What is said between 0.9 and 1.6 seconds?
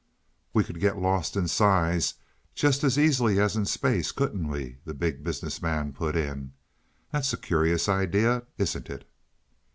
lost in